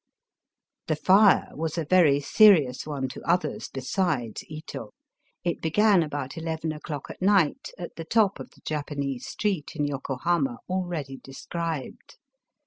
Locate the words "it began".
5.43-6.01